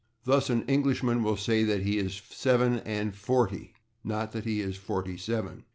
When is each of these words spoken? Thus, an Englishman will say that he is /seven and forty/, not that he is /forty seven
Thus, 0.23 0.49
an 0.49 0.63
Englishman 0.65 1.21
will 1.21 1.37
say 1.37 1.63
that 1.63 1.83
he 1.83 1.99
is 1.99 2.13
/seven 2.13 2.81
and 2.87 3.15
forty/, 3.15 3.75
not 4.03 4.31
that 4.31 4.45
he 4.45 4.59
is 4.59 4.75
/forty 4.79 5.19
seven 5.19 5.63